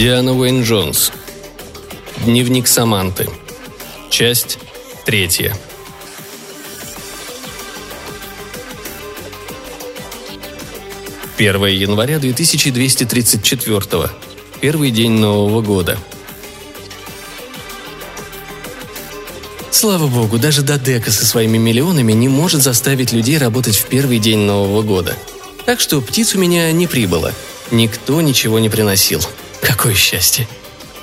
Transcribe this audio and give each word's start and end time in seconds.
Диана 0.00 0.32
Уэйн 0.32 0.62
Джонс. 0.62 1.12
Дневник 2.24 2.68
Саманты. 2.68 3.28
Часть 4.08 4.56
третья. 5.04 5.54
Первое 11.36 11.72
января 11.72 12.18
2234 12.18 14.10
Первый 14.62 14.90
день 14.90 15.12
Нового 15.12 15.60
года. 15.60 15.98
Слава 19.70 20.06
богу, 20.06 20.38
даже 20.38 20.62
Дадека 20.62 21.10
со 21.10 21.26
своими 21.26 21.58
миллионами 21.58 22.12
не 22.12 22.30
может 22.30 22.62
заставить 22.62 23.12
людей 23.12 23.36
работать 23.36 23.76
в 23.76 23.84
первый 23.84 24.18
день 24.18 24.38
Нового 24.38 24.80
года. 24.80 25.14
Так 25.66 25.78
что 25.78 26.00
птиц 26.00 26.34
у 26.34 26.38
меня 26.38 26.72
не 26.72 26.86
прибыло. 26.86 27.34
Никто 27.70 28.22
ничего 28.22 28.58
не 28.60 28.70
приносил. 28.70 29.20
Какое 29.70 29.94
счастье! 29.94 30.48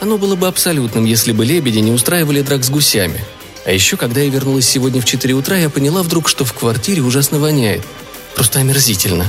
Оно 0.01 0.17
было 0.17 0.35
бы 0.35 0.45
абсолютным, 0.45 1.05
если 1.05 1.31
бы 1.31 1.45
лебеди 1.45 1.79
не 1.79 1.93
устраивали 1.93 2.41
драк 2.41 2.65
с 2.65 2.69
гусями. 2.69 3.23
А 3.65 3.71
еще, 3.71 3.95
когда 3.95 4.19
я 4.19 4.29
вернулась 4.29 4.67
сегодня 4.67 4.99
в 4.99 5.05
4 5.05 5.33
утра, 5.35 5.55
я 5.55 5.69
поняла 5.69 6.03
вдруг, 6.03 6.27
что 6.27 6.43
в 6.43 6.51
квартире 6.51 7.01
ужасно 7.01 7.39
воняет. 7.39 7.81
Просто 8.35 8.59
омерзительно. 8.59 9.25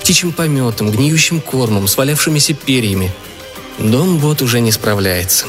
Птичьим 0.00 0.32
пометом, 0.32 0.90
гниющим 0.90 1.42
кормом, 1.42 1.86
свалявшимися 1.86 2.54
перьями. 2.54 3.12
Дом 3.78 4.18
вот 4.18 4.40
уже 4.40 4.60
не 4.60 4.72
справляется. 4.72 5.44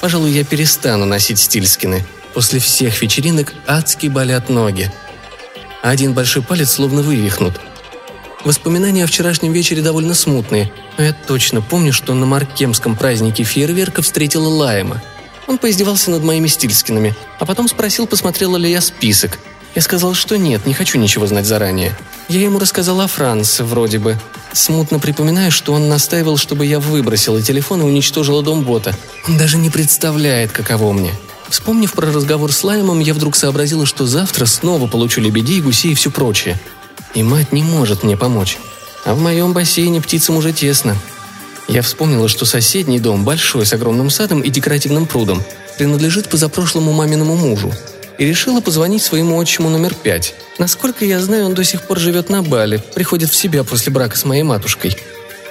Пожалуй, 0.00 0.32
я 0.32 0.42
перестану 0.42 1.06
носить 1.06 1.38
стильскины. 1.38 2.04
После 2.34 2.58
всех 2.58 3.00
вечеринок 3.00 3.54
адски 3.68 4.08
болят 4.08 4.48
ноги. 4.48 4.92
Один 5.82 6.14
большой 6.14 6.42
палец 6.42 6.72
словно 6.72 7.00
вывихнут– 7.00 7.60
Воспоминания 8.44 9.04
о 9.04 9.06
вчерашнем 9.06 9.52
вечере 9.52 9.80
довольно 9.80 10.12
смутные, 10.12 10.70
но 10.98 11.04
я 11.04 11.14
точно 11.14 11.62
помню, 11.62 11.94
что 11.94 12.12
на 12.12 12.26
Маркемском 12.26 12.94
празднике 12.94 13.42
фейерверка 13.42 14.02
встретила 14.02 14.48
Лайма. 14.48 15.02
Он 15.46 15.56
поиздевался 15.56 16.10
над 16.10 16.22
моими 16.22 16.46
стильскинами, 16.46 17.14
а 17.38 17.46
потом 17.46 17.68
спросил, 17.68 18.06
посмотрела 18.06 18.58
ли 18.58 18.70
я 18.70 18.82
список. 18.82 19.38
Я 19.74 19.80
сказал, 19.80 20.12
что 20.12 20.36
нет, 20.36 20.66
не 20.66 20.74
хочу 20.74 20.98
ничего 20.98 21.26
знать 21.26 21.46
заранее. 21.46 21.96
Я 22.28 22.42
ему 22.42 22.58
рассказал 22.58 23.00
о 23.00 23.06
Франце, 23.06 23.64
вроде 23.64 23.98
бы. 23.98 24.20
Смутно 24.52 24.98
припоминаю, 24.98 25.50
что 25.50 25.72
он 25.72 25.88
настаивал, 25.88 26.36
чтобы 26.36 26.66
я 26.66 26.80
выбросила 26.80 27.40
телефон 27.40 27.80
и 27.80 27.84
уничтожила 27.84 28.42
дом 28.42 28.62
бота. 28.62 28.94
Он 29.26 29.38
даже 29.38 29.56
не 29.56 29.70
представляет, 29.70 30.52
каково 30.52 30.92
мне. 30.92 31.12
Вспомнив 31.48 31.92
про 31.94 32.12
разговор 32.12 32.52
с 32.52 32.62
Лаймом, 32.62 33.00
я 33.00 33.14
вдруг 33.14 33.36
сообразила, 33.36 33.86
что 33.86 34.06
завтра 34.06 34.44
снова 34.44 34.86
получу 34.86 35.22
лебедей, 35.22 35.62
гусей 35.62 35.92
и 35.92 35.94
все 35.94 36.10
прочее 36.10 36.60
и 37.14 37.22
мать 37.22 37.52
не 37.52 37.62
может 37.62 38.02
мне 38.02 38.16
помочь. 38.16 38.58
А 39.04 39.14
в 39.14 39.20
моем 39.20 39.52
бассейне 39.52 40.00
птицам 40.00 40.36
уже 40.36 40.52
тесно. 40.52 40.96
Я 41.68 41.82
вспомнила, 41.82 42.28
что 42.28 42.44
соседний 42.44 42.98
дом, 42.98 43.24
большой, 43.24 43.64
с 43.66 43.72
огромным 43.72 44.10
садом 44.10 44.40
и 44.40 44.50
декоративным 44.50 45.06
прудом, 45.06 45.42
принадлежит 45.78 46.28
позапрошлому 46.28 46.92
маминому 46.92 47.36
мужу. 47.36 47.72
И 48.18 48.26
решила 48.26 48.60
позвонить 48.60 49.02
своему 49.02 49.38
отчиму 49.38 49.70
номер 49.70 49.94
пять. 49.94 50.34
Насколько 50.58 51.04
я 51.04 51.20
знаю, 51.20 51.46
он 51.46 51.54
до 51.54 51.64
сих 51.64 51.82
пор 51.82 51.98
живет 51.98 52.28
на 52.28 52.42
Бали, 52.42 52.82
приходит 52.94 53.30
в 53.30 53.34
себя 53.34 53.64
после 53.64 53.92
брака 53.92 54.16
с 54.16 54.24
моей 54.24 54.44
матушкой. 54.44 54.96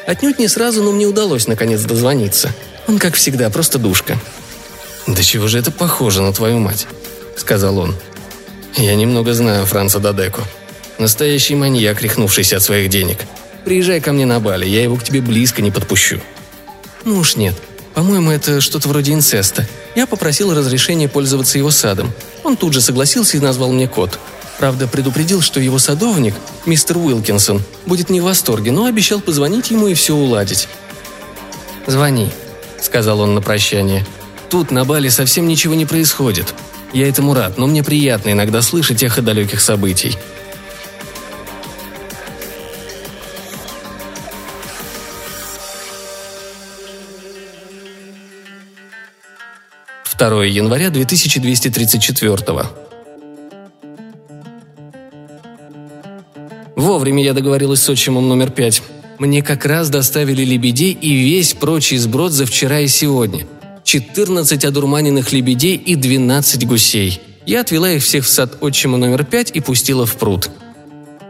Отнюдь 0.08 0.40
не 0.40 0.48
сразу, 0.48 0.82
но 0.82 0.92
мне 0.92 1.06
удалось 1.06 1.48
наконец 1.48 1.82
дозвониться. 1.82 2.54
Он, 2.88 3.00
как 3.00 3.16
всегда, 3.16 3.50
просто 3.50 3.80
душка. 3.80 4.18
«Да 5.08 5.22
чего 5.22 5.48
же 5.48 5.60
это 5.60 5.72
похоже 5.72 6.22
на 6.22 6.32
твою 6.32 6.60
мать?»— 6.60 6.88
сказал 7.36 7.78
он. 7.78 7.96
«Я 8.78 8.96
немного 8.96 9.34
знаю 9.34 9.66
Франца 9.66 10.00
Дадеку. 10.00 10.42
Настоящий 11.00 11.56
маньяк, 11.56 12.02
рехнувшийся 12.02 12.58
от 12.58 12.64
своих 12.64 12.90
денег. 12.90 13.20
Приезжай 13.66 14.02
ко 14.02 14.12
мне 14.12 14.26
на 14.26 14.40
Бали, 14.40 14.66
я 14.66 14.84
его 14.84 14.96
к 14.96 15.04
тебе 15.04 15.22
близко 15.22 15.62
не 15.62 15.72
подпущу». 15.72 16.20
«Ну 17.06 17.18
уж 17.18 17.36
нет. 17.36 17.56
По-моему, 17.94 18.32
это 18.32 18.62
что-то 18.62 18.90
вроде 18.90 19.14
инцеста. 19.14 19.68
Я 19.96 20.08
попросил 20.08 20.54
разрешения 20.54 21.08
пользоваться 21.08 21.58
его 21.58 21.70
садом. 21.70 22.12
Он 22.44 22.58
тут 22.58 22.74
же 22.74 22.82
согласился 22.82 23.38
и 23.38 23.42
назвал 23.42 23.72
мне 23.72 23.88
кот. 23.88 24.20
Правда, 24.58 24.88
предупредил, 24.88 25.42
что 25.42 25.60
его 25.60 25.80
садовник, 25.80 26.34
мистер 26.66 26.98
Уилкинсон, 26.98 27.62
будет 27.86 28.10
не 28.10 28.22
в 28.22 28.26
восторге, 28.26 28.72
но 28.72 28.86
обещал 28.86 29.20
позвонить 29.20 29.72
ему 29.72 29.88
и 29.88 29.94
все 29.94 30.16
уладить. 30.16 30.68
«Звони»,— 31.86 32.30
сказал 32.82 33.20
он 33.20 33.36
на 33.36 33.42
прощание. 33.42 34.06
«Тут, 34.50 34.72
на 34.72 34.86
Бали, 34.86 35.10
совсем 35.10 35.48
ничего 35.48 35.74
не 35.74 35.86
происходит. 35.86 36.54
Я 36.94 37.10
этому 37.10 37.34
рад, 37.34 37.58
но 37.58 37.68
мне 37.68 37.84
приятно 37.84 38.32
иногда 38.32 38.62
слышать 38.62 39.04
эхо 39.04 39.22
далеких 39.22 39.60
событий. 39.62 40.16
2 50.30 50.46
января 50.46 50.90
2234 50.90 52.38
Вовремя 56.78 57.24
я 57.24 57.34
договорилась 57.34 57.82
с 57.82 57.90
отчимом 57.90 58.30
номер 58.30 58.50
пять. 58.50 58.82
Мне 59.20 59.42
как 59.42 59.66
раз 59.66 59.90
доставили 59.90 60.46
лебедей 60.46 60.94
и 60.94 61.14
весь 61.14 61.54
прочий 61.54 61.98
сброд 61.98 62.32
за 62.32 62.46
вчера 62.46 62.80
и 62.80 62.88
сегодня. 62.88 63.46
14 63.84 64.64
одурманенных 64.64 65.34
лебедей 65.34 65.76
и 65.76 65.96
12 65.96 66.66
гусей. 66.68 67.20
Я 67.46 67.60
отвела 67.60 67.92
их 67.92 68.02
всех 68.02 68.24
в 68.24 68.30
сад 68.30 68.60
отчима 68.62 68.98
номер 68.98 69.26
пять 69.26 69.52
и 69.54 69.60
пустила 69.60 70.06
в 70.06 70.16
пруд. 70.16 70.50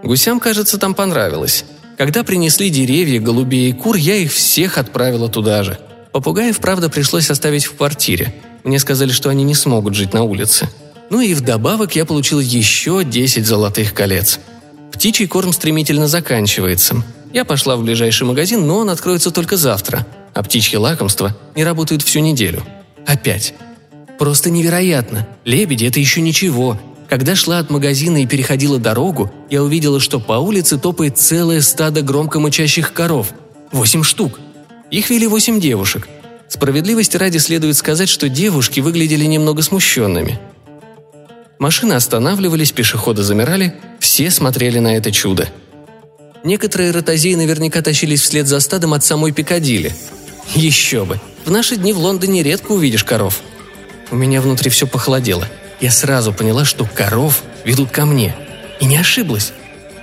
Гусям, 0.04 0.40
кажется, 0.40 0.78
там 0.78 0.94
понравилось. 0.94 1.66
Когда 1.98 2.24
принесли 2.24 2.70
деревья, 2.70 3.20
голубей 3.20 3.72
и 3.72 3.74
кур, 3.74 3.96
я 3.96 4.18
их 4.18 4.32
всех 4.32 4.78
отправила 4.78 5.30
туда 5.30 5.64
же. 5.64 5.80
Попугаев, 6.12 6.60
правда, 6.60 6.90
пришлось 6.90 7.32
оставить 7.32 7.66
в 7.66 7.76
квартире. 7.76 8.36
Мне 8.64 8.80
сказали, 8.80 9.12
что 9.12 9.30
они 9.30 9.44
не 9.44 9.56
смогут 9.56 9.96
жить 9.96 10.14
на 10.14 10.24
улице. 10.24 10.70
Ну 11.10 11.22
и 11.22 11.34
вдобавок 11.34 11.96
я 11.96 12.06
получил 12.06 12.40
еще 12.40 13.04
10 13.04 13.46
золотых 13.46 13.94
колец. 13.94 14.40
Птичий 14.92 15.28
корм 15.28 15.54
стремительно 15.54 16.08
заканчивается. 16.08 17.04
Я 17.34 17.46
пошла 17.46 17.76
в 17.76 17.84
ближайший 17.84 18.24
магазин, 18.24 18.66
но 18.66 18.78
он 18.78 18.90
откроется 18.90 19.32
только 19.32 19.58
завтра. 19.58 20.06
А 20.34 20.44
птичьи 20.44 20.78
лакомства 20.78 21.36
не 21.56 21.64
работают 21.64 22.04
всю 22.04 22.20
неделю. 22.20 22.64
Опять. 23.06 23.54
Просто 24.18 24.50
невероятно. 24.50 25.28
Лебеди– 25.44 25.86
это 25.88 26.00
еще 26.00 26.22
ничего. 26.22 26.80
Когда 27.10 27.36
шла 27.36 27.60
от 27.60 27.70
магазина 27.70 28.24
и 28.24 28.28
переходила 28.28 28.80
дорогу, 28.80 29.32
я 29.50 29.62
увидела, 29.62 30.00
что 30.00 30.20
по 30.20 30.34
улице 30.34 30.78
топает 30.78 31.18
целое 31.18 31.62
стадо 31.62 32.02
громко 32.02 32.40
мычащих 32.40 32.94
коров. 32.94 33.34
Восемь 33.72 34.04
штук. 34.04 34.40
Их 34.90 35.10
вели 35.10 35.28
восемь 35.28 35.60
девушек. 35.60 36.08
Справедливости 36.54 37.18
ради 37.18 37.40
следует 37.40 37.76
сказать, 37.76 38.10
что 38.10 38.30
девушки 38.30 38.80
выглядели 38.80 39.26
немного 39.26 39.64
смущенными. 39.64 40.40
Машины 41.58 41.94
останавливались, 41.94 42.72
пешеходы 42.72 43.24
замирали, 43.24 43.74
все 44.00 44.30
смотрели 44.30 44.78
на 44.78 44.96
это 44.96 45.12
чудо. 45.12 45.50
Некоторые 46.44 46.92
ротозеи 46.92 47.34
наверняка 47.34 47.82
тащились 47.82 48.22
вслед 48.22 48.48
за 48.48 48.60
стадом 48.60 48.94
от 48.94 49.04
самой 49.04 49.32
Пикадилли. 49.32 49.96
Еще 50.54 51.06
бы! 51.06 51.20
В 51.44 51.50
наши 51.50 51.76
дни 51.76 51.92
в 51.92 51.98
Лондоне 51.98 52.44
редко 52.44 52.74
увидишь 52.74 53.04
коров. 53.04 53.42
У 54.12 54.16
меня 54.16 54.40
внутри 54.40 54.70
все 54.70 54.86
похолодело. 54.86 55.50
Я 55.82 55.90
сразу 55.90 56.34
поняла, 56.34 56.66
что 56.66 56.86
коров 56.86 57.42
ведут 57.66 57.90
ко 57.90 58.06
мне. 58.06 58.36
И 58.80 58.86
не 58.86 58.98
ошиблась. 58.98 59.54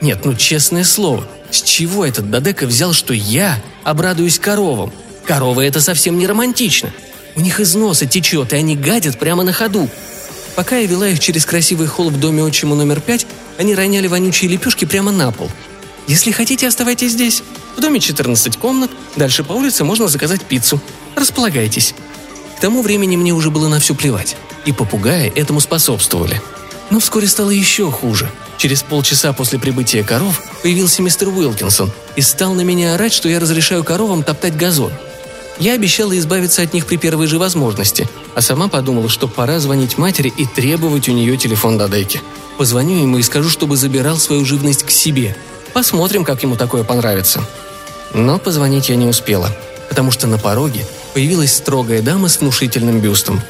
Нет, 0.00 0.24
ну 0.24 0.34
честное 0.34 0.82
слово, 0.82 1.28
с 1.52 1.62
чего 1.62 2.04
этот 2.04 2.28
Дадека 2.28 2.66
взял, 2.66 2.92
что 2.92 3.14
я 3.14 3.62
обрадуюсь 3.84 4.40
коровам– 4.40 4.92
Коровы– 5.30 5.64
это 5.66 5.80
совсем 5.80 6.18
не 6.18 6.26
романтично. 6.26 6.90
У 7.36 7.40
них 7.40 7.60
из 7.60 7.76
носа 7.76 8.04
течет, 8.04 8.52
и 8.52 8.56
они 8.56 8.74
гадят 8.74 9.16
прямо 9.16 9.44
на 9.44 9.52
ходу. 9.52 9.88
Пока 10.56 10.78
я 10.78 10.88
вела 10.88 11.06
их 11.06 11.20
через 11.20 11.46
красивый 11.46 11.86
холл 11.86 12.10
в 12.10 12.18
доме 12.18 12.42
отчима 12.42 12.74
номер 12.74 13.00
пять, 13.00 13.28
они 13.56 13.76
роняли 13.76 14.08
вонючие 14.08 14.50
лепешки 14.50 14.86
прямо 14.86 15.12
на 15.12 15.30
пол. 15.30 15.48
Если 16.08 16.32
хотите, 16.32 16.66
оставайтесь 16.66 17.12
здесь. 17.12 17.44
В 17.76 17.80
доме 17.80 18.00
14 18.00 18.56
комнат, 18.56 18.90
дальше 19.14 19.44
по 19.44 19.52
улице 19.52 19.84
можно 19.84 20.08
заказать 20.08 20.42
пиццу. 20.42 20.80
Располагайтесь. 21.14 21.94
К 22.56 22.60
тому 22.60 22.82
времени 22.82 23.14
мне 23.14 23.32
уже 23.32 23.52
было 23.52 23.68
на 23.68 23.78
все 23.78 23.94
плевать. 23.94 24.36
И 24.64 24.72
попугаи 24.72 25.32
этому 25.36 25.60
способствовали. 25.60 26.42
Но 26.90 26.98
вскоре 26.98 27.28
стало 27.28 27.50
еще 27.50 27.88
хуже. 27.92 28.28
Через 28.58 28.82
полчаса 28.82 29.32
после 29.32 29.60
прибытия 29.60 30.02
коров 30.02 30.42
появился 30.64 31.02
мистер 31.02 31.28
Уилкинсон 31.28 31.92
и 32.16 32.20
стал 32.20 32.54
на 32.54 32.62
меня 32.62 32.94
орать, 32.96 33.12
что 33.12 33.28
я 33.28 33.38
разрешаю 33.38 33.84
коровам 33.84 34.24
топтать 34.24 34.56
газон– 34.56 34.92
я 35.60 35.74
обещала 35.74 36.18
избавиться 36.18 36.62
от 36.62 36.72
них 36.72 36.86
при 36.86 36.96
первой 36.96 37.26
же 37.26 37.38
возможности, 37.38 38.08
а 38.34 38.40
сама 38.40 38.68
подумала, 38.68 39.10
что 39.10 39.28
пора 39.28 39.60
звонить 39.60 39.98
матери 39.98 40.32
и 40.34 40.46
требовать 40.46 41.08
у 41.08 41.12
нее 41.12 41.36
телефон 41.36 41.76
Дадеки. 41.76 42.22
Позвоню 42.56 42.96
ему 42.96 43.18
и 43.18 43.22
скажу, 43.22 43.50
чтобы 43.50 43.76
забирал 43.76 44.16
свою 44.16 44.46
живность 44.46 44.84
к 44.84 44.90
себе. 44.90 45.36
Посмотрим, 45.74 46.24
как 46.24 46.42
ему 46.42 46.56
такое 46.56 46.82
понравится. 46.82 47.44
Но 48.14 48.38
позвонить 48.38 48.88
я 48.88 48.96
не 48.96 49.06
успела, 49.06 49.54
потому 49.90 50.10
что 50.10 50.26
на 50.26 50.38
пороге 50.38 50.86
появилась 51.12 51.52
строгая 51.52 52.00
дама 52.00 52.28
с 52.28 52.40
внушительным 52.40 53.00
бюстом. 53.00 53.40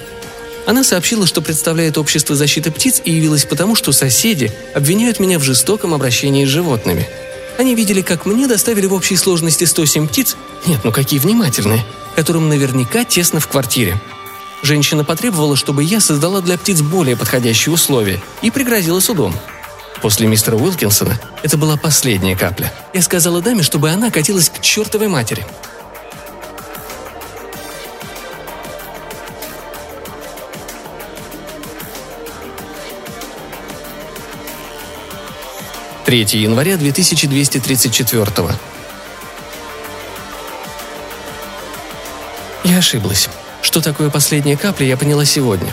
Она 0.67 0.83
сообщила, 0.83 1.27
что 1.27 1.41
представляет 1.41 1.97
общество 1.97 2.35
защиты 2.35 2.73
птиц 2.73 3.01
и 3.05 3.13
явилась 3.13 3.45
потому, 3.45 3.77
что 3.77 3.93
соседи 3.93 4.53
обвиняют 4.75 5.21
меня 5.21 5.39
в 5.39 5.45
жестоком 5.45 5.95
обращении 5.95 6.45
с 6.45 6.49
животными. 6.49 7.09
Они 7.57 7.77
видели, 7.77 8.03
как 8.03 8.27
мне 8.27 8.49
доставили 8.49 8.87
в 8.87 8.95
общей 8.95 9.17
сложности 9.17 9.65
107 9.65 10.09
птиц. 10.09 10.37
Нет, 10.67 10.81
ну 10.83 10.91
какие 10.91 11.21
внимательные– 11.21 11.85
которым 12.21 12.51
наверняка 12.51 13.03
тесно 13.03 13.41
в 13.41 13.49
квартире. 13.49 13.99
Женщина 14.63 15.05
потребовала, 15.05 15.57
чтобы 15.57 15.85
я 15.85 16.01
создала 16.01 16.43
для 16.43 16.59
птиц 16.59 16.83
более 16.83 17.17
подходящие 17.17 17.73
условия 17.73 18.21
и 18.43 18.51
пригрозила 18.51 19.01
судом. 19.01 19.35
После 20.03 20.27
мистера 20.27 20.57
Уилкинсона 20.57 21.19
это 21.43 21.57
была 21.57 21.79
последняя 21.79 22.37
капля. 22.37 22.75
Я 22.93 23.01
сказала 23.01 23.41
даме, 23.41 23.63
чтобы 23.63 23.89
она 23.89 24.11
катилась 24.11 24.51
к 24.51 24.61
чертовой 24.61 25.09
матери. 25.09 25.47
3 36.05 36.27
января 36.33 36.77
2234 36.77 38.59
Я 42.65 42.79
ошиблась. 42.79 43.29
Что 43.63 43.81
такое 43.81 44.11
последняя 44.11 44.57
капля, 44.57 44.87
я 44.87 44.97
поняла 44.97 45.25
сегодня. 45.25 45.71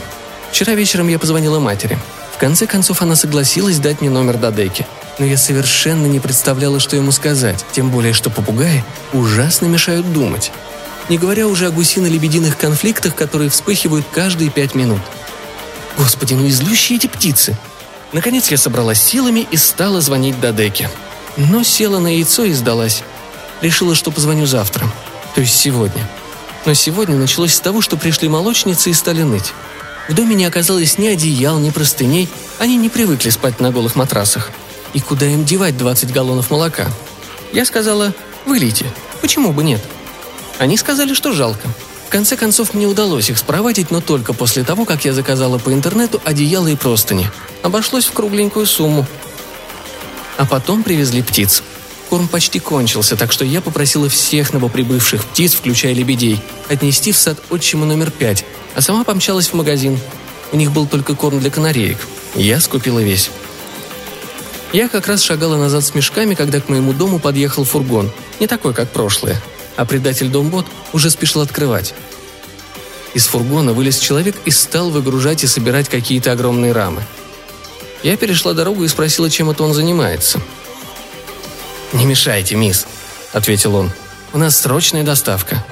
Вчера 0.52 0.74
вечером 0.74 1.08
я 1.08 1.20
позвонила 1.20 1.60
матери. 1.60 1.98
В 2.34 2.38
конце 2.38 2.68
концов, 2.68 3.02
она 3.02 3.16
согласилась 3.16 3.80
дать 3.80 4.02
мне 4.02 4.10
номер 4.10 4.38
Дадеки. 4.38 4.86
Но 5.20 5.26
я 5.26 5.38
совершенно 5.38 6.06
не 6.06 6.20
представляла, 6.20 6.80
что 6.80 6.96
ему 6.96 7.12
сказать, 7.12 7.66
тем 7.72 7.90
более, 7.90 8.14
что 8.14 8.30
попугаи 8.30 8.84
ужасно 9.14 9.66
мешают 9.66 10.14
думать. 10.14 10.52
Не 11.10 11.18
говоря 11.18 11.48
уже 11.48 11.68
о 11.68 11.72
гусино-лебединых 11.72 12.58
конфликтах, 12.58 13.16
которые 13.16 13.50
вспыхивают 13.50 14.06
каждые 14.12 14.52
пять 14.52 14.76
минут. 14.76 15.02
Господи, 15.98 16.36
ну 16.36 16.48
излющие 16.48 16.98
эти 16.98 17.08
птицы! 17.08 17.58
Наконец 18.14 18.52
я 18.52 18.58
собралась 18.58 19.02
силами 19.02 19.48
и 19.50 19.58
стала 19.58 20.00
звонить 20.00 20.40
Дадеке. 20.40 20.90
Но 21.36 21.64
села 21.64 22.00
на 22.00 22.08
яйцо 22.08 22.44
и 22.44 22.54
сдалась. 22.54 23.04
Решила, 23.62 23.96
что 23.96 24.12
позвоню 24.12 24.46
завтра. 24.46 24.88
То 25.34 25.42
есть 25.42 25.56
сегодня. 25.56 26.08
Но 26.66 26.74
сегодня 26.74 27.16
началось 27.16 27.54
с 27.54 27.60
того, 27.60 27.82
что 27.82 27.98
пришли 27.98 28.28
молочницы 28.28 28.90
и 28.90 28.94
стали 28.94 29.24
ныть. 29.24 29.54
В 30.10 30.14
доме 30.14 30.36
не 30.36 30.46
оказалось 30.46 30.98
ни 30.98 31.08
одеял, 31.08 31.60
ни 31.60 31.70
простыней. 31.70 32.30
Они 32.60 32.78
не 32.78 32.90
привыкли 32.90 33.30
спать 33.30 33.60
на 33.60 33.72
голых 33.72 33.96
матрасах. 33.96 34.52
И 34.94 35.00
куда 35.00 35.26
им 35.26 35.46
девать 35.46 35.78
20 35.78 36.14
галлонов 36.14 36.50
молока? 36.50 36.88
Я 37.54 37.66
сказала, 37.66 38.14
вылейте. 38.46 38.86
Почему 39.22 39.52
бы 39.52 39.64
нет? 39.64 39.82
Они 40.60 40.78
сказали, 40.78 41.14
что 41.14 41.34
жалко. 41.34 41.68
В 42.08 42.10
конце 42.10 42.38
концов, 42.38 42.74
мне 42.74 42.88
удалось 42.88 43.30
их 43.30 43.38
спровадить, 43.38 43.92
но 43.92 44.00
только 44.00 44.34
после 44.34 44.64
того, 44.64 44.86
как 44.86 45.04
я 45.04 45.14
заказала 45.14 45.58
по 45.58 45.74
интернету 45.74 46.22
одеяло 46.24 46.68
и 46.68 46.76
простыни. 46.76 47.30
Обошлось 47.64 48.06
в 48.06 48.14
кругленькую 48.14 48.66
сумму. 48.66 49.06
А 50.38 50.46
потом 50.46 50.84
привезли 50.84 51.22
птиц. 51.22 51.64
Корм 52.18 52.28
почти 52.28 52.60
кончился, 52.60 53.16
так 53.16 53.32
что 53.32 53.46
я 53.46 53.62
попросила 53.62 54.10
всех 54.10 54.52
новоприбывших 54.52 55.24
птиц, 55.24 55.54
включая 55.54 55.94
лебедей, 55.94 56.42
отнести 56.68 57.12
в 57.12 57.18
сад 57.18 57.38
отчима 57.52 57.86
номер 57.86 58.10
пять, 58.10 58.44
а 58.74 58.82
сама 58.82 59.04
помчалась 59.04 59.50
в 59.50 59.54
магазин. 59.54 60.00
У 60.52 60.58
них 60.58 60.72
был 60.72 60.88
только 60.88 61.14
корм 61.14 61.40
для 61.40 61.52
канареек. 61.52 62.00
Я 62.34 62.60
скупила 62.60 62.98
весь. 62.98 63.30
Я 64.74 64.90
как 64.90 65.06
раз 65.06 65.22
шагала 65.22 65.58
назад 65.58 65.86
с 65.86 65.94
мешками, 65.94 66.34
когда 66.34 66.60
к 66.60 66.70
моему 66.70 66.92
дому 66.92 67.20
подъехал 67.20 67.66
фургон. 67.66 68.12
Не 68.40 68.48
такой, 68.48 68.74
как 68.74 68.90
прошлое 68.90 69.40
а 69.76 69.86
предатель 69.86 70.30
Домбот 70.30 70.66
уже 70.94 71.12
спешил 71.12 71.42
открывать. 71.42 71.94
Из 73.14 73.28
фургона 73.28 73.74
вылез 73.74 74.00
человек 74.00 74.36
и 74.44 74.50
стал 74.50 74.90
выгружать 74.90 75.44
и 75.44 75.48
собирать 75.48 75.88
какие-то 75.88 76.32
огромные 76.32 76.72
рамы. 76.72 77.04
Я 78.02 78.18
перешла 78.18 78.54
дорогу 78.54 78.84
и 78.84 78.88
спросила, 78.88 79.30
чем 79.30 79.52
это 79.52 79.62
он 79.62 79.76
занимается. 79.76 80.42
«Не 81.94 82.06
мешайте, 82.06 82.56
мисс»,— 82.56 82.86
ответил 83.34 83.76
он. 83.76 83.92
«У 84.34 84.38
нас 84.38 84.60
срочная 84.60 85.04
доставка». 85.04 85.64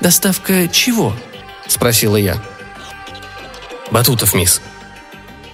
«Доставка 0.00 0.68
чего?»— 0.68 1.14
спросила 1.68 2.16
я. 2.16 2.42
«Батутов, 3.90 4.34
мисс», 4.34 4.60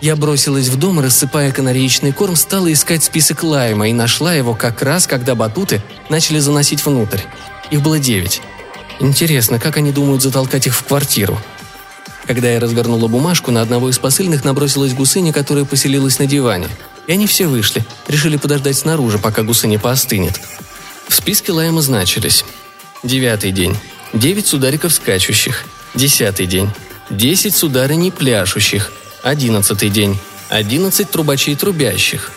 я 0.01 0.15
бросилась 0.15 0.69
в 0.69 0.77
дом 0.77 1.01
рассыпая 1.01 1.51
канареечный 1.51 2.13
корм, 2.13 2.37
стала 2.37 2.73
искать 2.73 3.03
список 3.03 3.43
лайма 3.43 3.89
и 3.89 3.93
нашла 3.93 4.33
его 4.33 4.55
как 4.55 4.81
раз, 4.83 5.09
когда 5.09 5.35
батуты 5.35 5.83
начали 6.09 6.39
заносить 6.39 6.87
внутрь. 6.87 7.21
Их 7.73 7.83
было 7.83 7.99
девять. 7.99 8.41
Интересно, 9.01 9.59
как 9.59 9.77
они 9.77 9.91
думают 9.91 10.23
затолкать 10.23 10.69
их 10.69 10.75
в 10.75 10.85
квартиру? 10.85 11.39
Когда 12.27 12.49
я 12.49 12.61
развернула 12.61 13.09
бумажку, 13.09 13.51
на 13.51 13.61
одного 13.61 13.91
из 13.91 13.99
посыльных 13.99 14.45
набросилась 14.45 14.95
гусыня, 14.95 15.33
которая 15.33 15.65
поселилась 15.65 16.21
на 16.21 16.27
диване. 16.27 16.69
И 17.08 17.12
они 17.12 17.26
все 17.26 17.46
вышли, 17.46 17.84
решили 18.06 18.37
подождать 18.37 18.76
снаружи, 18.76 19.19
пока 19.19 19.43
гусыня 19.43 19.78
поостынет. 19.78 20.38
В 21.08 21.14
списке 21.14 21.52
лайма 21.52 21.81
значились. 21.81 22.44
Девятый 23.02 23.50
день. 23.50 23.75
Девять 24.12 24.46
судариков 24.46 24.93
скачущих. 24.93 25.64
Десятый 25.94 26.44
день. 26.44 26.69
Десять 27.08 27.56
сударыней 27.56 28.12
пляшущих. 28.12 28.93
Одиннадцатый 29.22 29.88
день. 29.88 30.19
Одиннадцать 30.50 31.10
трубачей 31.10 31.56
трубящих. 31.56 32.31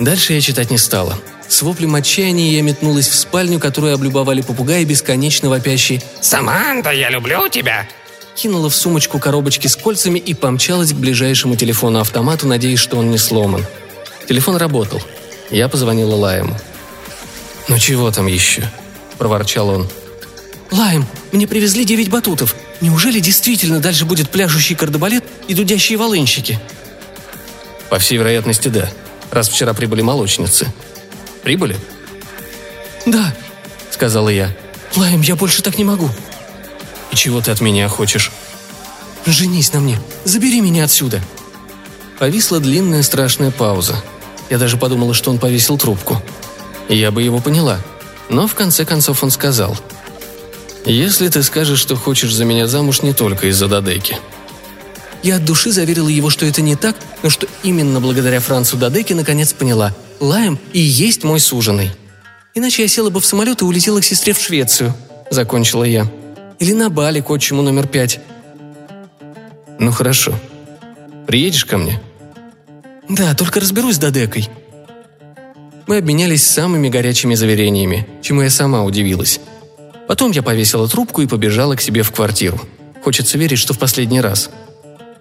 Дальше 0.00 0.32
я 0.32 0.40
читать 0.40 0.72
не 0.72 0.78
стала. 0.78 1.16
С 1.48 1.62
воплем 1.62 1.94
отчаяния 1.94 2.56
я 2.56 2.62
метнулась 2.62 3.08
в 3.08 3.14
спальню, 3.14 3.60
которую 3.60 3.94
облюбовали 3.94 4.42
попугаи, 4.42 4.84
бесконечно 4.84 5.48
вопящие 5.48 6.02
«Саманта, 6.20 6.90
я 6.90 7.08
люблю 7.08 7.48
тебя!» 7.48 7.88
Кинула 8.34 8.68
в 8.68 8.74
сумочку 8.74 9.20
коробочки 9.20 9.68
с 9.68 9.76
кольцами 9.76 10.18
и 10.18 10.34
помчалась 10.34 10.92
к 10.92 10.96
ближайшему 10.96 11.54
телефону-автомату, 11.54 12.48
надеясь, 12.48 12.80
что 12.80 12.96
он 12.96 13.10
не 13.10 13.18
сломан. 13.18 13.64
Телефон 14.28 14.56
работал. 14.56 15.02
Я 15.50 15.68
позвонила 15.68 16.14
Лаему. 16.14 16.54
«Ну 17.66 17.78
чего 17.78 18.10
там 18.10 18.26
еще?»– 18.26 18.70
проворчал 19.18 19.70
он. 19.70 19.88
«Лайм, 20.70 21.06
мне 21.32 21.46
привезли 21.46 21.86
девять 21.86 22.10
батутов. 22.10 22.54
Неужели 22.82 23.20
действительно 23.20 23.80
дальше 23.80 24.04
будет 24.04 24.28
пляшущий 24.28 24.76
кардебалет 24.76 25.24
и 25.48 25.54
дудящие 25.54 25.96
волынщики?» 25.96 26.60
«По 27.88 27.98
всей 27.98 28.18
вероятности, 28.18 28.68
да. 28.68 28.90
Раз 29.30 29.48
вчера 29.48 29.72
прибыли 29.72 30.02
молочницы. 30.02 30.66
Прибыли?» 31.42 31.78
«Да»,— 33.06 33.34
сказала 33.90 34.28
я. 34.28 34.54
«Лайм, 34.94 35.22
я 35.22 35.36
больше 35.36 35.62
так 35.62 35.78
не 35.78 35.84
могу». 35.84 36.10
«И 37.12 37.16
чего 37.16 37.40
ты 37.40 37.50
от 37.50 37.62
меня 37.62 37.88
хочешь?» 37.88 38.30
«Женись 39.24 39.72
на 39.72 39.80
мне. 39.80 39.98
Забери 40.24 40.60
меня 40.60 40.84
отсюда». 40.84 41.22
Повисла 42.18 42.60
длинная 42.60 43.02
страшная 43.02 43.50
пауза. 43.50 44.02
Я 44.50 44.58
даже 44.58 44.76
подумала, 44.76 45.14
что 45.14 45.30
он 45.30 45.38
повесил 45.38 45.78
трубку. 45.78 46.22
Я 46.88 47.10
бы 47.10 47.22
его 47.22 47.38
поняла. 47.40 47.78
Но 48.28 48.46
в 48.46 48.54
конце 48.54 48.84
концов 48.84 49.22
он 49.22 49.30
сказал— 49.30 49.76
если 50.88 51.28
ты 51.28 51.42
скажешь, 51.42 51.80
что 51.80 51.96
хочешь 51.96 52.34
за 52.34 52.46
меня 52.46 52.66
замуж 52.66 53.02
не 53.02 53.12
только 53.12 53.48
из-за 53.48 53.68
Дадеки». 53.68 54.16
Я 55.22 55.36
от 55.36 55.44
души 55.44 55.72
заверила 55.72 56.08
его, 56.08 56.30
что 56.30 56.46
это 56.46 56.62
не 56.62 56.76
так, 56.76 56.96
но 57.22 57.28
что 57.28 57.46
именно 57.64 58.00
благодаря 58.00 58.40
Францу 58.40 58.76
Дадеке 58.76 59.14
наконец 59.14 59.52
поняла– 59.52 59.94
Лайм 60.20 60.58
и 60.72 60.80
есть 60.80 61.24
мой 61.24 61.40
суженый. 61.40 61.90
Иначе 62.54 62.82
я 62.82 62.88
села 62.88 63.10
бы 63.10 63.20
в 63.20 63.26
самолет 63.26 63.60
и 63.60 63.64
улетела 63.64 64.00
к 64.00 64.04
сестре 64.04 64.32
в 64.32 64.40
Швецию, 64.40 64.94
закончила 65.30 65.84
я. 65.84 66.10
Или 66.58 66.72
на 66.72 66.90
Бали 66.90 67.20
к 67.20 67.30
отчиму 67.30 67.62
номер 67.62 67.86
пять. 67.86 68.20
Ну 69.78 69.92
хорошо. 69.92 70.34
Приедешь 71.26 71.64
ко 71.64 71.78
мне? 71.78 72.00
Да, 73.08 73.34
только 73.34 73.60
разберусь 73.60 73.96
с 73.96 73.98
Дадекой. 73.98 74.48
Мы 75.86 75.96
обменялись 75.96 76.46
самыми 76.46 76.90
горячими 76.90 77.34
заверениями, 77.34 78.06
чему 78.20 78.42
я 78.42 78.50
сама 78.50 78.84
удивилась. 78.84 79.40
Потом 80.06 80.30
я 80.32 80.42
повесила 80.42 80.86
трубку 80.88 81.22
и 81.22 81.26
побежала 81.26 81.74
к 81.74 81.80
себе 81.80 82.02
в 82.02 82.12
квартиру. 82.12 82.60
Хочется 83.02 83.38
верить, 83.38 83.58
что 83.58 83.72
в 83.72 83.78
последний 83.78 84.20
раз. 84.20 84.50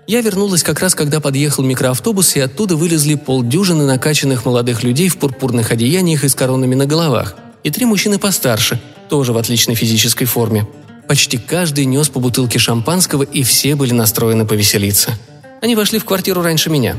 Я 0.07 0.21
вернулась 0.21 0.63
как 0.63 0.79
раз, 0.79 0.95
когда 0.95 1.19
подъехал 1.19 1.63
микроавтобус, 1.63 2.35
и 2.35 2.39
оттуда 2.39 2.75
вылезли 2.75 3.15
полдюжины 3.15 3.85
накачанных 3.85 4.45
молодых 4.45 4.83
людей 4.83 5.09
в 5.09 5.17
пурпурных 5.17 5.71
одеяниях 5.71 6.23
и 6.23 6.29
с 6.29 6.35
коронами 6.35 6.75
на 6.75 6.85
головах, 6.85 7.35
и 7.63 7.69
три 7.69 7.85
мужчины 7.85 8.17
постарше, 8.17 8.79
тоже 9.09 9.33
в 9.33 9.37
отличной 9.37 9.75
физической 9.75 10.25
форме. 10.25 10.67
Почти 11.07 11.37
каждый 11.37 11.85
нес 11.85 12.09
по 12.09 12.19
бутылке 12.19 12.59
шампанского, 12.59 13.23
и 13.23 13.43
все 13.43 13.75
были 13.75 13.93
настроены 13.93 14.45
повеселиться. 14.45 15.11
Они 15.61 15.75
вошли 15.75 15.99
в 15.99 16.05
квартиру 16.05 16.41
раньше 16.41 16.69
меня. 16.69 16.97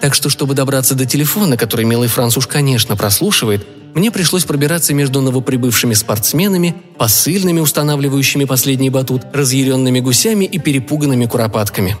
Так 0.00 0.14
что, 0.14 0.30
чтобы 0.30 0.54
добраться 0.54 0.94
до 0.94 1.06
телефона, 1.06 1.56
который 1.56 1.84
милый 1.84 2.08
Франц 2.08 2.36
уж, 2.36 2.46
конечно, 2.46 2.96
прослушивает, 2.96 3.66
мне 3.94 4.10
пришлось 4.10 4.44
пробираться 4.44 4.94
между 4.94 5.20
новоприбывшими 5.20 5.94
спортсменами, 5.94 6.76
посыльными, 6.98 7.58
устанавливающими 7.60 8.44
последний 8.44 8.90
батут, 8.90 9.22
разъяренными 9.32 9.98
гусями 10.00 10.44
и 10.44 10.58
перепуганными 10.58 11.26
куропатками. 11.26 11.96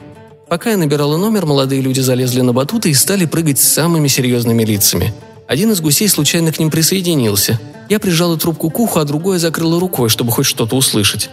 Пока 0.48 0.70
я 0.70 0.76
набирала 0.76 1.16
номер, 1.16 1.44
молодые 1.44 1.80
люди 1.82 2.00
залезли 2.00 2.40
на 2.40 2.52
батуты 2.52 2.90
и 2.90 2.94
стали 2.94 3.26
прыгать 3.26 3.58
с 3.58 3.68
самыми 3.68 4.06
серьезными 4.08 4.64
лицами. 4.64 5.12
Один 5.48 5.72
из 5.72 5.80
гусей 5.80 6.08
случайно 6.08 6.52
к 6.52 6.58
ним 6.58 6.70
присоединился. 6.70 7.60
Я 7.88 7.98
прижала 7.98 8.38
трубку 8.38 8.70
к 8.70 8.78
уху, 8.78 9.00
а 9.00 9.04
другое 9.04 9.38
закрыла 9.38 9.80
рукой, 9.80 10.08
чтобы 10.08 10.30
хоть 10.30 10.46
что-то 10.46 10.76
услышать. 10.76 11.30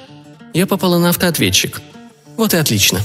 Я 0.54 0.66
попала 0.66 0.98
на 0.98 1.10
автоответчик. 1.10 1.82
Вот 2.38 2.54
и 2.54 2.58
отлично. 2.58 3.02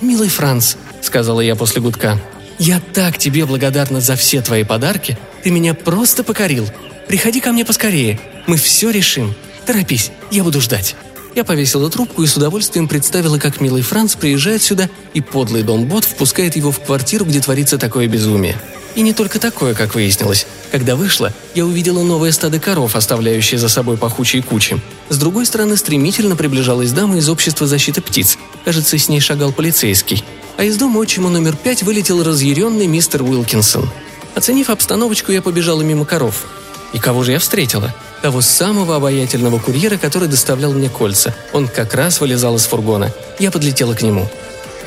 «Милый 0.00 0.28
Франц»,— 0.28 0.76
сказала 1.02 1.40
я 1.40 1.56
после 1.56 1.80
гудка,— 1.80 2.20
«я 2.58 2.80
так 2.92 3.18
тебе 3.18 3.46
благодарна 3.46 4.00
за 4.00 4.16
все 4.16 4.40
твои 4.42 4.64
подарки, 4.64 5.18
ты 5.42 5.50
меня 5.50 5.74
просто 5.74 6.24
покорил. 6.24 6.68
Приходи 7.08 7.40
ко 7.40 7.52
мне 7.52 7.64
поскорее. 7.64 8.20
Мы 8.46 8.56
все 8.56 8.90
решим. 8.90 9.34
Торопись, 9.66 10.10
я 10.30 10.44
буду 10.44 10.60
ждать». 10.60 10.96
Я 11.34 11.42
повесила 11.42 11.90
трубку 11.90 12.22
и 12.22 12.26
с 12.26 12.36
удовольствием 12.36 12.86
представила, 12.86 13.38
как 13.38 13.60
милый 13.60 13.82
Франц 13.82 14.14
приезжает 14.14 14.62
сюда, 14.62 14.88
и 15.14 15.20
подлый 15.20 15.64
Дон 15.64 15.86
Бот 15.86 16.04
впускает 16.04 16.54
его 16.54 16.70
в 16.70 16.80
квартиру, 16.80 17.24
где 17.24 17.40
творится 17.40 17.76
такое 17.76 18.06
безумие. 18.06 18.56
И 18.94 19.02
не 19.02 19.12
только 19.12 19.38
такое, 19.40 19.74
как 19.74 19.94
выяснилось. 19.94 20.46
Когда 20.70 20.94
вышла, 20.94 21.32
я 21.54 21.66
увидела 21.66 22.02
новое 22.02 22.30
стадо 22.30 22.60
коров, 22.60 22.94
оставляющее 22.94 23.58
за 23.58 23.68
собой 23.68 23.96
пахучие 23.96 24.42
кучи. 24.42 24.80
С 25.08 25.18
другой 25.18 25.46
стороны, 25.46 25.76
стремительно 25.76 26.36
приближалась 26.36 26.92
дама 26.92 27.18
из 27.18 27.28
общества 27.28 27.66
защиты 27.66 28.00
птиц. 28.00 28.38
Кажется, 28.64 28.96
с 28.96 29.08
ней 29.08 29.20
шагал 29.20 29.52
полицейский. 29.52 30.24
А 30.56 30.64
из 30.64 30.76
дома 30.76 30.98
отчима 30.98 31.28
номер 31.28 31.56
пять 31.56 31.82
вылетел 31.82 32.22
разъяренный 32.22 32.86
мистер 32.86 33.22
Уилкинсон. 33.22 33.90
Оценив 34.36 34.70
обстановочку, 34.70 35.32
я 35.32 35.42
побежала 35.42 35.82
мимо 35.82 36.04
коров. 36.04 36.46
И 36.92 36.98
кого 36.98 37.24
же 37.24 37.32
я 37.32 37.40
встретила? 37.40 37.92
Того 38.22 38.40
самого 38.40 38.96
обаятельного 38.96 39.58
курьера, 39.58 39.96
который 39.96 40.28
доставлял 40.28 40.72
мне 40.72 40.88
кольца. 40.88 41.34
Он 41.52 41.66
как 41.66 41.94
раз 41.94 42.20
вылезал 42.20 42.56
из 42.56 42.66
фургона. 42.66 43.12
Я 43.40 43.50
подлетела 43.50 43.94
к 43.94 44.02
нему. 44.02 44.28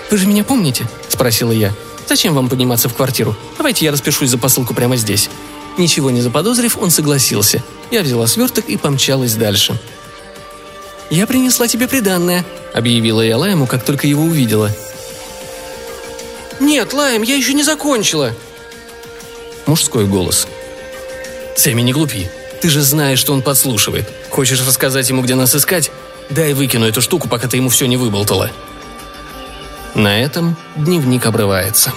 «Вы 0.10 0.18
же 0.18 0.26
меня 0.26 0.46
помните?»– 0.46 0.88
спросила 1.10 1.52
я. 1.52 1.74
«Зачем 2.08 2.34
вам 2.34 2.50
подниматься 2.50 2.90
в 2.90 2.94
квартиру? 2.94 3.36
Давайте 3.58 3.86
я 3.86 3.92
распишусь 3.92 4.30
за 4.30 4.38
посылку 4.38 4.74
прямо 4.74 4.96
здесь». 4.96 5.30
Ничего 5.78 6.10
не 6.10 6.22
заподозрив, 6.22 6.78
он 6.80 6.90
согласился. 6.90 7.64
Я 7.92 8.02
взяла 8.02 8.26
сверток 8.26 8.68
и 8.68 8.78
помчалась 8.78 9.36
дальше. 9.36 9.80
«Я 11.10 11.28
принесла 11.28 11.68
тебе 11.68 11.88
приданное»,— 11.88 12.44
объявила 12.74 13.22
я 13.22 13.38
Лайму, 13.38 13.68
как 13.68 13.86
только 13.86 14.08
его 14.08 14.24
увидела. 14.24 14.72
«Нет, 16.60 16.94
Лайм, 16.94 17.22
я 17.22 17.36
еще 17.36 17.54
не 17.54 17.64
закончила!» 17.64 18.34
Мужской 19.68 20.06
голос. 20.06 20.48
«Сэмми, 21.56 21.82
не 21.82 21.94
глупи. 21.94 22.28
Ты 22.62 22.70
же 22.70 22.82
знаешь, 22.82 23.20
что 23.20 23.34
он 23.34 23.44
подслушивает. 23.44 24.10
Хочешь 24.32 24.66
рассказать 24.66 25.08
ему, 25.10 25.22
где 25.22 25.36
нас 25.36 25.56
искать? 25.56 25.92
Дай 26.30 26.54
выкину 26.54 26.88
эту 26.88 27.02
штуку, 27.02 27.30
пока 27.30 27.48
ты 27.48 27.58
ему 27.58 27.70
все 27.70 27.86
не 27.86 27.98
выболтала». 27.98 28.52
На 29.98 30.22
этом 30.22 30.56
дневник 30.76 31.26
обрывается. 31.26 31.92